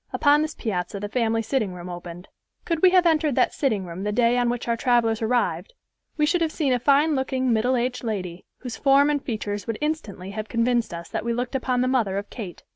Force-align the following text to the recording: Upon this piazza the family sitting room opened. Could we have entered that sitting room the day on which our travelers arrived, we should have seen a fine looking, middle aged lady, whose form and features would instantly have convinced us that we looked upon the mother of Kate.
Upon 0.11 0.41
this 0.41 0.55
piazza 0.55 0.99
the 0.99 1.07
family 1.09 1.43
sitting 1.43 1.75
room 1.75 1.87
opened. 1.87 2.27
Could 2.65 2.81
we 2.81 2.89
have 2.89 3.05
entered 3.05 3.35
that 3.35 3.53
sitting 3.53 3.85
room 3.85 4.01
the 4.01 4.11
day 4.11 4.35
on 4.35 4.49
which 4.49 4.67
our 4.67 4.75
travelers 4.75 5.21
arrived, 5.21 5.75
we 6.17 6.25
should 6.25 6.41
have 6.41 6.51
seen 6.51 6.73
a 6.73 6.79
fine 6.79 7.13
looking, 7.13 7.53
middle 7.53 7.75
aged 7.75 8.03
lady, 8.03 8.43
whose 8.61 8.77
form 8.77 9.11
and 9.11 9.23
features 9.23 9.67
would 9.67 9.77
instantly 9.79 10.31
have 10.31 10.49
convinced 10.49 10.91
us 10.91 11.07
that 11.09 11.23
we 11.23 11.33
looked 11.33 11.53
upon 11.53 11.81
the 11.81 11.87
mother 11.87 12.17
of 12.17 12.31
Kate. 12.31 12.63